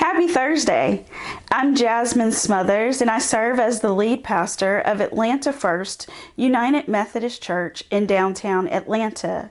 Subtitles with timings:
[0.00, 1.04] Happy Thursday.
[1.52, 7.42] I'm Jasmine Smothers, and I serve as the lead pastor of Atlanta First United Methodist
[7.42, 9.50] Church in downtown Atlanta.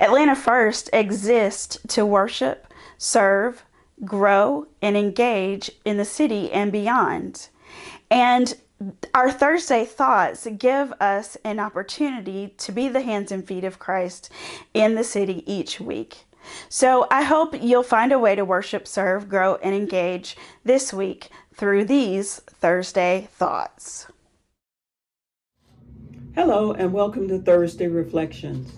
[0.00, 2.66] Atlanta First exists to worship,
[2.98, 3.64] serve,
[4.04, 7.48] grow, and engage in the city and beyond.
[8.10, 8.56] And
[9.14, 14.30] our Thursday thoughts give us an opportunity to be the hands and feet of Christ
[14.74, 16.26] in the city each week.
[16.68, 21.28] So I hope you'll find a way to worship, serve, grow, and engage this week
[21.54, 24.06] through these Thursday thoughts.
[26.34, 28.72] Hello, and welcome to Thursday Reflections.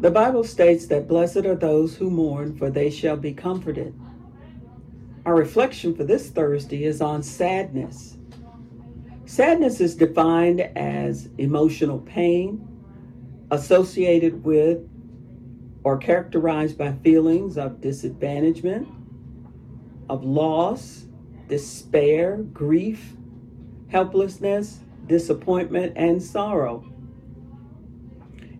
[0.00, 3.94] The Bible states that blessed are those who mourn, for they shall be comforted.
[5.26, 8.16] Our reflection for this Thursday is on sadness.
[9.26, 12.66] Sadness is defined as emotional pain
[13.50, 14.88] associated with
[15.82, 18.88] or characterized by feelings of disadvantagement,
[20.08, 21.04] of loss,
[21.48, 23.14] despair, grief,
[23.88, 26.84] helplessness, disappointment, and sorrow.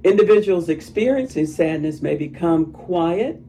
[0.03, 3.41] Individuals experiencing sadness may become quiet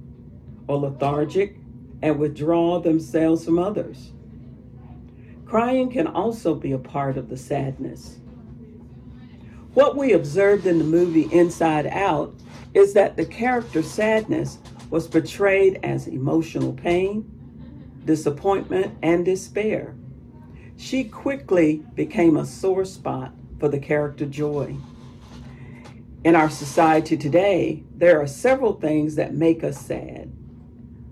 [0.68, 1.56] or lethargic
[2.02, 4.12] and withdraw themselves from others.
[5.46, 8.20] Crying can also be a part of the sadness.
[9.74, 12.34] What we observed in the movie Inside Out
[12.74, 17.30] is that the character sadness was portrayed as emotional pain,
[18.06, 19.96] disappointment, and despair.
[20.78, 24.76] She quickly became a sore spot for the character joy.
[26.24, 30.32] In our society today, there are several things that make us sad.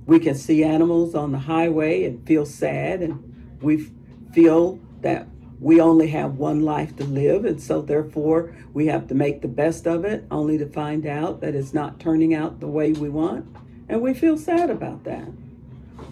[0.06, 3.92] We can see animals on the highway and feel sad, and we
[4.34, 5.28] feel that
[5.60, 9.48] we only have one life to live, and so therefore we have to make the
[9.48, 13.10] best of it, only to find out that it's not turning out the way we
[13.10, 13.46] want,
[13.90, 15.28] and we feel sad about that.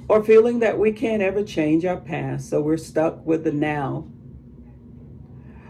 [0.10, 4.06] Or feeling that we can't ever change our past, so we're stuck with the now.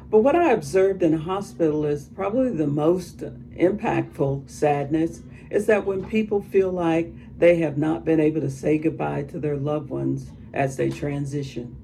[0.09, 5.85] But what I observed in a hospital is probably the most impactful sadness is that
[5.85, 9.89] when people feel like they have not been able to say goodbye to their loved
[9.89, 11.76] ones as they transition.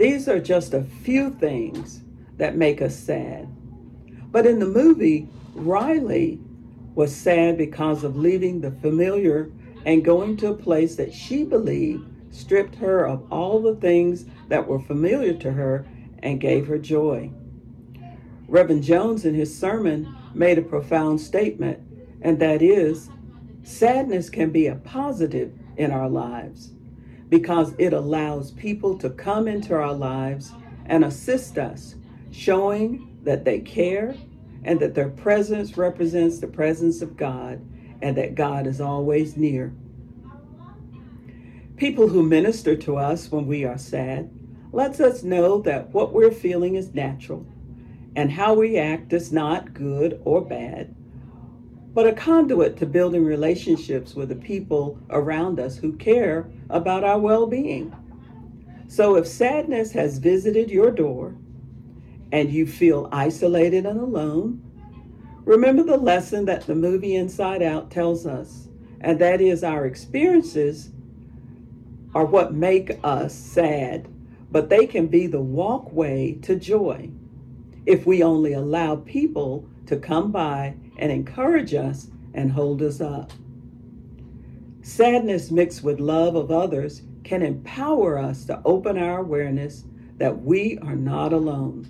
[0.00, 2.00] These are just a few things
[2.38, 3.46] that make us sad.
[4.32, 6.40] But in the movie, Riley
[6.94, 9.50] was sad because of leaving the familiar
[9.84, 14.66] and going to a place that she believed stripped her of all the things that
[14.66, 15.84] were familiar to her
[16.22, 17.30] and gave her joy.
[18.48, 21.78] Reverend Jones, in his sermon, made a profound statement,
[22.22, 23.10] and that is
[23.62, 26.72] sadness can be a positive in our lives
[27.30, 30.52] because it allows people to come into our lives
[30.86, 31.94] and assist us,
[32.32, 34.14] showing that they care
[34.64, 37.64] and that their presence represents the presence of God
[38.02, 39.72] and that God is always near.
[41.76, 44.30] People who minister to us when we are sad
[44.72, 47.46] lets us know that what we're feeling is natural
[48.16, 50.94] and how we act is not good or bad,
[51.92, 57.18] but a conduit to building relationships with the people around us who care about our
[57.18, 57.94] well being.
[58.88, 61.36] So if sadness has visited your door
[62.32, 64.62] and you feel isolated and alone,
[65.44, 68.68] remember the lesson that the movie Inside Out tells us,
[69.00, 70.90] and that is our experiences
[72.14, 74.08] are what make us sad,
[74.50, 77.10] but they can be the walkway to joy
[77.86, 83.32] if we only allow people to come by and encourage us and hold us up.
[84.82, 89.84] Sadness mixed with love of others can empower us to open our awareness
[90.16, 91.88] that we are not alone,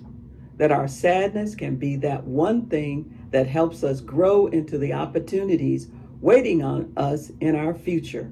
[0.57, 5.87] that our sadness can be that one thing that helps us grow into the opportunities
[6.21, 8.31] waiting on us in our future.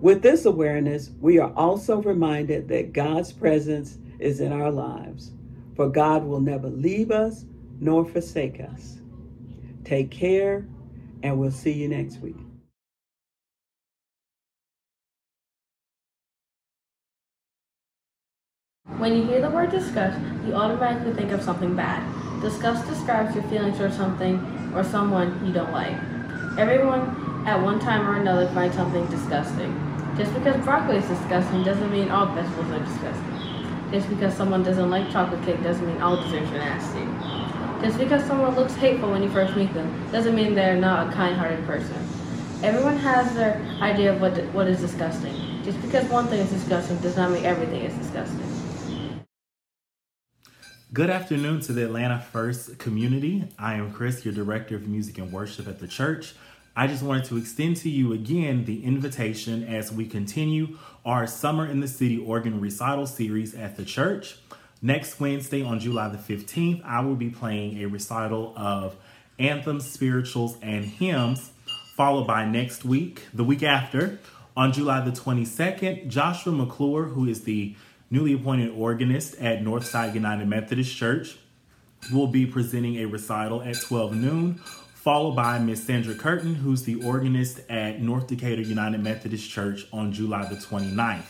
[0.00, 5.32] With this awareness, we are also reminded that God's presence is in our lives,
[5.74, 7.44] for God will never leave us
[7.80, 8.98] nor forsake us.
[9.84, 10.66] Take care,
[11.22, 12.36] and we'll see you next week.
[18.98, 22.02] When you hear the word disgust, you automatically think of something bad.
[22.40, 24.38] Disgust describes your feelings for something
[24.74, 25.96] or someone you don't like.
[26.58, 29.72] Everyone at one time or another finds something disgusting.
[30.16, 33.33] Just because broccoli is disgusting doesn't mean all vegetables are disgusting.
[33.94, 37.86] Just because someone doesn't like chocolate cake doesn't mean all desserts are nasty.
[37.86, 41.12] Just because someone looks hateful when you first meet them doesn't mean they're not a
[41.12, 41.94] kind-hearted person.
[42.64, 45.62] Everyone has their idea of what, what is disgusting.
[45.62, 49.24] Just because one thing is disgusting does not mean everything is disgusting.
[50.92, 53.44] Good afternoon to the Atlanta First community.
[53.60, 56.34] I am Chris, your Director of Music and Worship at the church.
[56.76, 61.64] I just wanted to extend to you again the invitation as we continue our Summer
[61.64, 64.38] in the City organ recital series at the church.
[64.82, 68.96] Next Wednesday on July the 15th, I will be playing a recital of
[69.38, 71.52] anthems, spirituals, and hymns,
[71.96, 74.18] followed by next week, the week after,
[74.56, 77.76] on July the 22nd, Joshua McClure, who is the
[78.10, 81.38] newly appointed organist at Northside United Methodist Church,
[82.12, 84.60] will be presenting a recital at 12 noon
[85.04, 90.12] followed by Miss Sandra Curtin, who's the organist at North Decatur United Methodist Church on
[90.12, 91.26] July the 29th.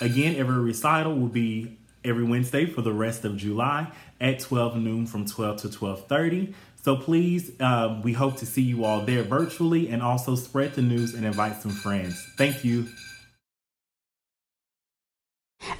[0.00, 3.90] Again, every recital will be every Wednesday for the rest of July
[4.20, 6.54] at 12 noon from 12 to 12:30.
[6.80, 10.82] So please, uh, we hope to see you all there virtually and also spread the
[10.82, 12.24] news and invite some friends.
[12.36, 12.86] Thank you.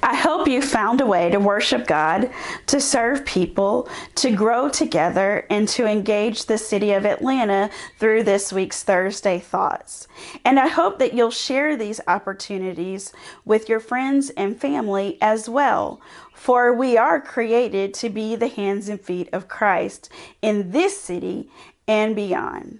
[0.07, 2.31] I hope you found a way to worship God,
[2.67, 7.69] to serve people, to grow together, and to engage the city of Atlanta
[7.99, 10.07] through this week's Thursday Thoughts.
[10.45, 13.11] And I hope that you'll share these opportunities
[13.43, 15.99] with your friends and family as well.
[16.33, 20.09] For we are created to be the hands and feet of Christ
[20.41, 21.49] in this city
[21.85, 22.79] and beyond.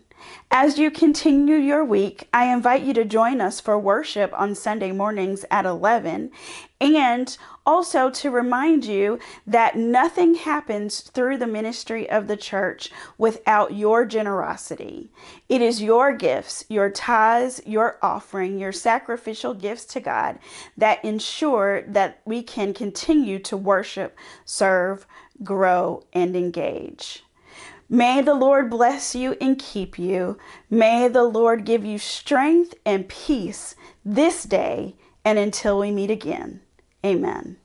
[0.49, 4.91] As you continue your week, I invite you to join us for worship on Sunday
[4.91, 6.31] mornings at 11
[6.79, 13.75] and also to remind you that nothing happens through the ministry of the church without
[13.75, 15.09] your generosity.
[15.49, 20.39] It is your gifts, your tithes, your offering, your sacrificial gifts to God
[20.77, 25.05] that ensure that we can continue to worship, serve,
[25.43, 27.23] grow, and engage.
[27.89, 30.37] May the Lord bless you and keep you.
[30.69, 36.61] May the Lord give you strength and peace this day and until we meet again.
[37.05, 37.57] Amen.